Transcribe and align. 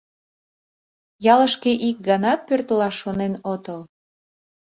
—Ялышке 1.33 1.71
ик 1.87 1.97
ганат 2.07 2.39
пӧртылаш 2.47 2.95
шонен 3.01 3.33
отыл? 3.53 3.79